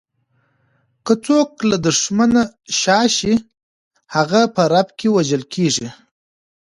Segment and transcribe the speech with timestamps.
[1.05, 2.43] که څوک له دښمنه
[2.79, 3.35] شا شي،
[4.15, 5.89] هغه په رپ کې وژل کیږي.